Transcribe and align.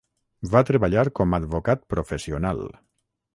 Va 0.53 0.61
treballar 0.69 1.03
com 1.19 1.35
advocat 1.39 1.85
professional. 1.95 2.65